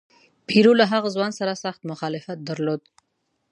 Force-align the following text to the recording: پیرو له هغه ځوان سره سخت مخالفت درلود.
پیرو 0.47 0.73
له 0.79 0.85
هغه 0.93 1.09
ځوان 1.15 1.31
سره 1.39 1.61
سخت 1.63 1.81
مخالفت 1.91 2.37
درلود. 2.49 2.81